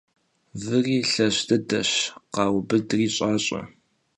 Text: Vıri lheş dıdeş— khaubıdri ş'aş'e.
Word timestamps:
Vıri 0.63 0.97
lheş 1.11 1.37
dıdeş— 1.47 1.91
khaubıdri 2.33 3.07
ş'aş'e. 3.15 3.61